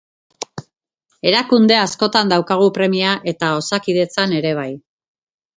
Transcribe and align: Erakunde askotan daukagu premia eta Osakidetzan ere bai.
Erakunde 1.31 1.77
askotan 1.81 2.33
daukagu 2.33 2.71
premia 2.81 3.15
eta 3.33 3.53
Osakidetzan 3.61 4.35
ere 4.43 4.59
bai. 4.63 4.69